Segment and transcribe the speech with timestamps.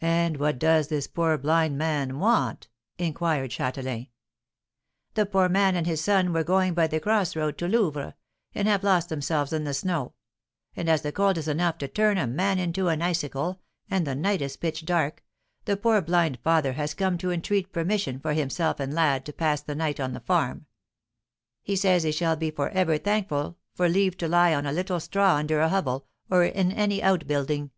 [0.00, 4.10] "And what does this poor blind man want?" inquired Châtelain.
[5.14, 8.12] "The poor man and his son were going by the cross road to Louvres,
[8.54, 10.12] and have lost themselves in the snow;
[10.76, 13.60] and as the cold is enough to turn a man into an icicle,
[13.90, 15.24] and the night is pitch dark,
[15.64, 19.60] the poor blind father has come to entreat permission for himself and lad to pass
[19.60, 20.66] the night on the farm;
[21.64, 25.00] he says he shall be for ever thankful for leave to lie on a little
[25.00, 27.72] straw under a hovel, or in any out building."